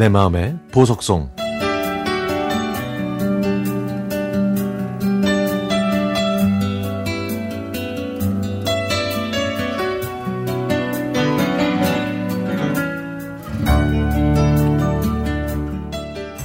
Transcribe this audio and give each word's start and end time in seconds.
내 0.00 0.08
마음의 0.08 0.56
보석송 0.72 1.28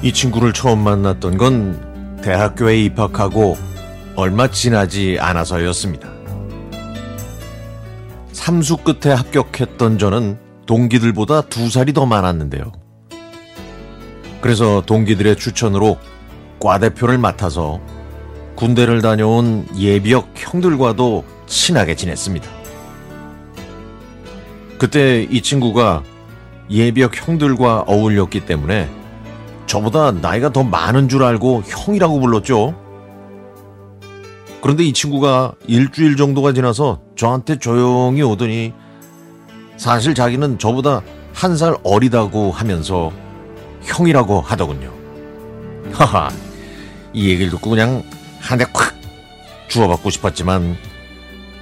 이 0.00 0.12
친구를 0.14 0.54
처음 0.54 0.78
만났던 0.78 1.36
건 1.36 2.18
대학교에 2.22 2.84
입학하고 2.84 3.58
얼마 4.16 4.50
지나지 4.50 5.18
않아서였습니다. 5.20 6.10
삼수 8.32 8.78
끝에 8.78 9.12
합격했던 9.12 9.98
저는 9.98 10.38
동기들보다 10.64 11.42
두 11.42 11.68
살이 11.68 11.92
더 11.92 12.06
많았는데요. 12.06 12.81
그래서 14.42 14.82
동기들의 14.84 15.36
추천으로 15.36 15.98
과대표를 16.58 17.16
맡아서 17.16 17.80
군대를 18.56 19.00
다녀온 19.00 19.66
예비역 19.78 20.32
형들과도 20.36 21.24
친하게 21.46 21.94
지냈습니다. 21.94 22.48
그때 24.78 25.22
이 25.30 25.40
친구가 25.40 26.02
예비역 26.70 27.16
형들과 27.16 27.84
어울렸기 27.86 28.44
때문에 28.44 28.90
저보다 29.66 30.10
나이가 30.10 30.50
더 30.52 30.64
많은 30.64 31.08
줄 31.08 31.22
알고 31.22 31.62
형이라고 31.64 32.20
불렀죠. 32.20 32.74
그런데 34.60 34.84
이 34.84 34.92
친구가 34.92 35.52
일주일 35.66 36.16
정도가 36.16 36.52
지나서 36.52 37.00
저한테 37.16 37.58
조용히 37.58 38.22
오더니 38.22 38.72
사실 39.76 40.14
자기는 40.14 40.58
저보다 40.58 41.00
한 41.32 41.56
살 41.56 41.76
어리다고 41.82 42.52
하면서 42.52 43.12
형이라고 43.84 44.40
하더군요. 44.40 44.92
하하, 45.92 46.30
이 47.12 47.28
얘기를 47.30 47.50
듣고 47.50 47.70
그냥 47.70 48.02
한 48.40 48.58
대 48.58 48.64
콱 48.72 48.94
주워받고 49.68 50.10
싶었지만 50.10 50.76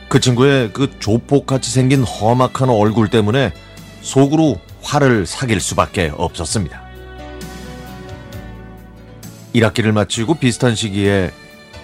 그 0.08 0.18
친구의 0.18 0.70
그 0.72 0.91
조폭같이 0.98 1.70
생긴 1.70 2.02
험악한 2.02 2.68
얼굴 2.68 3.08
때문에 3.08 3.52
속으로 4.02 4.60
화를 4.82 5.26
사귈 5.26 5.60
수밖에 5.60 6.12
없었습니다. 6.16 6.82
1학기를 9.54 9.92
마치고 9.92 10.34
비슷한 10.36 10.74
시기에 10.74 11.30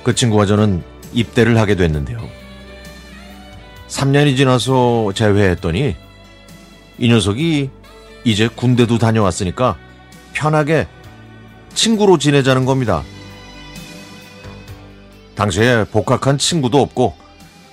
그 0.02 0.14
친구와 0.14 0.46
저는 0.46 0.82
입대를 1.12 1.58
하게 1.58 1.74
됐는데요. 1.76 2.18
3년이 3.88 4.36
지나서 4.36 5.12
재회했더니 5.14 5.94
이 6.98 7.08
녀석이 7.08 7.70
이제 8.24 8.48
군대도 8.48 8.98
다녀왔으니까 8.98 9.76
편하게 10.36 10.86
친구로 11.74 12.18
지내자는 12.18 12.66
겁니다. 12.66 13.02
당시에 15.34 15.84
복학한 15.84 16.36
친구도 16.36 16.80
없고 16.80 17.14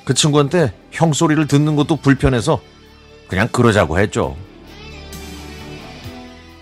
그 0.06 0.14
친구한테 0.14 0.74
형 0.92 1.12
소리를 1.12 1.46
듣는 1.48 1.76
것도 1.76 1.98
불편해서 1.98 2.62
그냥 3.28 3.50
그러자고 3.50 4.00
했죠. 4.00 4.38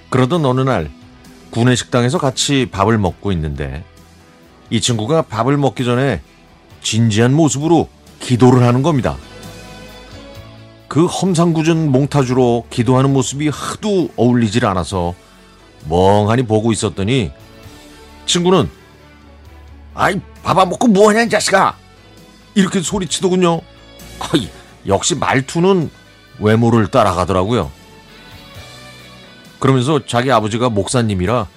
그러던 0.09 0.43
어느 0.45 0.61
날 0.61 0.89
구내 1.51 1.75
식당에서 1.75 2.17
같이 2.17 2.67
밥을 2.71 2.97
먹고 2.97 3.31
있는데 3.33 3.83
이 4.71 4.81
친구가 4.81 5.23
밥을 5.23 5.57
먹기 5.57 5.85
전에 5.85 6.21
진지한 6.81 7.33
모습으로 7.33 7.89
기도를 8.19 8.63
하는 8.63 8.81
겁니다. 8.81 9.17
그 10.87 11.05
험상궂은 11.05 11.91
몽타주로 11.91 12.65
기도하는 12.69 13.13
모습이 13.13 13.49
하도 13.49 14.09
어울리질 14.17 14.65
않아서 14.65 15.13
멍하니 15.87 16.43
보고 16.43 16.71
있었더니 16.71 17.31
친구는 18.25 18.69
아이 19.93 20.19
밥 20.43 20.57
안 20.57 20.69
먹고 20.69 20.87
뭐하냐 20.87 21.23
이 21.23 21.29
자식아 21.29 21.75
이렇게 22.55 22.81
소리치더군요. 22.81 23.61
아이, 24.19 24.49
역시 24.87 25.15
말투는 25.15 25.89
외모를 26.39 26.87
따라가더라고요. 26.87 27.71
그러면서 29.59 30.05
자기 30.05 30.31
아버지가 30.31 30.69
목사님이라 30.69 31.47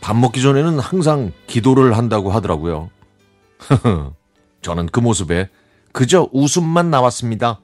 밥 0.00 0.16
먹기 0.16 0.42
전에는 0.42 0.78
항상 0.78 1.32
기도를 1.46 1.96
한다고 1.96 2.30
하더라고요. 2.32 2.90
저는 4.62 4.86
그 4.86 5.00
모습에 5.00 5.48
그저 5.92 6.28
웃음만 6.32 6.90
나왔습니다. 6.90 7.60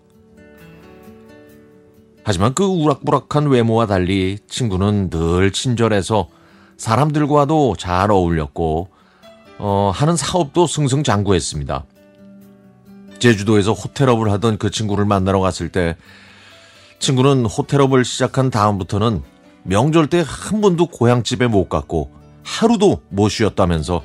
하지만 2.24 2.54
그 2.54 2.64
우락부락한 2.64 3.48
외모와 3.48 3.86
달리 3.86 4.38
친구는 4.48 5.10
늘 5.10 5.52
친절해서 5.52 6.28
사람들과도 6.76 7.76
잘 7.78 8.10
어울렸고 8.10 8.88
어, 9.58 9.92
하는 9.94 10.16
사업도 10.16 10.66
승승장구했습니다. 10.66 11.84
제주도에서 13.18 13.72
호텔업을 13.72 14.30
하던 14.32 14.58
그 14.58 14.70
친구를 14.70 15.04
만나러 15.04 15.40
갔을 15.40 15.68
때 15.68 15.96
친구는 16.98 17.46
호텔업을 17.46 18.04
시작한 18.04 18.50
다음부터는 18.50 19.22
명절 19.64 20.08
때 20.08 20.24
한 20.26 20.60
번도 20.60 20.86
고향집에 20.86 21.46
못 21.46 21.68
갔고 21.68 22.10
하루도 22.44 23.02
못 23.08 23.28
쉬었다면서 23.28 24.02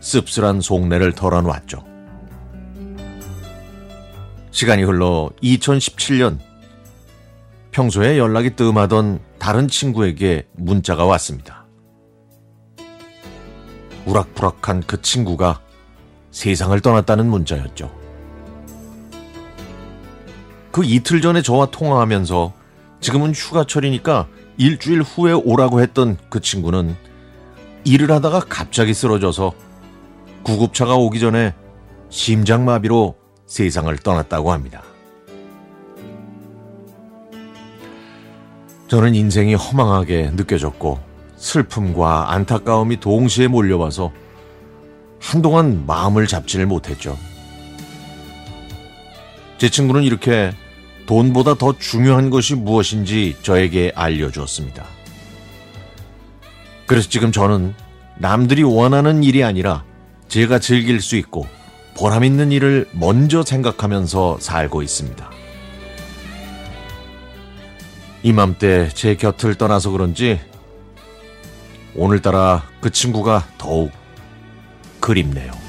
씁쓸한 0.00 0.60
속내를 0.60 1.12
털어놓았죠. 1.12 1.84
시간이 4.50 4.84
흘러 4.84 5.30
2017년 5.42 6.38
평소에 7.76 8.16
연락이 8.16 8.56
뜸하던 8.56 9.20
다른 9.38 9.68
친구에게 9.68 10.46
문자가 10.54 11.04
왔습니다. 11.04 11.66
우락부락한 14.06 14.84
그 14.86 15.02
친구가 15.02 15.60
세상을 16.30 16.80
떠났다는 16.80 17.26
문자였죠. 17.26 17.94
그 20.72 20.86
이틀 20.86 21.20
전에 21.20 21.42
저와 21.42 21.66
통화하면서 21.66 22.54
지금은 23.00 23.34
휴가철이니까 23.34 24.26
일주일 24.56 25.02
후에 25.02 25.34
오라고 25.34 25.82
했던 25.82 26.16
그 26.30 26.40
친구는 26.40 26.96
일을 27.84 28.10
하다가 28.10 28.40
갑자기 28.48 28.94
쓰러져서 28.94 29.52
구급차가 30.44 30.94
오기 30.94 31.20
전에 31.20 31.54
심장마비로 32.08 33.16
세상을 33.44 33.94
떠났다고 33.98 34.50
합니다. 34.50 34.82
저는 38.88 39.14
인생이 39.14 39.54
허망하게 39.54 40.30
느껴졌고 40.34 41.00
슬픔과 41.36 42.32
안타까움이 42.32 43.00
동시에 43.00 43.48
몰려와서 43.48 44.12
한동안 45.20 45.86
마음을 45.86 46.26
잡지를 46.26 46.66
못했죠. 46.66 47.18
제 49.58 49.68
친구는 49.68 50.02
이렇게 50.02 50.52
돈보다 51.06 51.54
더 51.54 51.76
중요한 51.78 52.30
것이 52.30 52.54
무엇인지 52.54 53.36
저에게 53.42 53.92
알려주었습니다. 53.94 54.84
그래서 56.86 57.08
지금 57.08 57.32
저는 57.32 57.74
남들이 58.18 58.62
원하는 58.62 59.24
일이 59.24 59.42
아니라 59.42 59.84
제가 60.28 60.58
즐길 60.58 61.00
수 61.00 61.16
있고 61.16 61.46
보람 61.96 62.24
있는 62.24 62.52
일을 62.52 62.88
먼저 62.92 63.42
생각하면서 63.42 64.38
살고 64.40 64.82
있습니다. 64.82 65.35
이맘때 68.22 68.88
제 68.88 69.14
곁을 69.14 69.54
떠나서 69.54 69.90
그런지 69.90 70.40
오늘따라 71.94 72.68
그 72.80 72.90
친구가 72.90 73.46
더욱 73.58 73.92
그립네요. 75.00 75.65